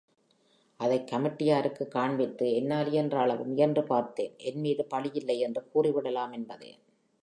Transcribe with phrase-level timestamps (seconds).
[0.79, 6.77] அதைக் கமிட்டி யாருக்குக் காண்பித்து, என்னாலியன்ற அளவு முயன்று பார்த்தேன், என்மீது பழியில்லை என்று கூறிவிடலாம் என்பதே.